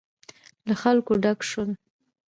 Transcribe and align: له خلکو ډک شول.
له 0.67 0.75
خلکو 0.81 1.13
ډک 1.23 1.39
شول. 1.49 1.69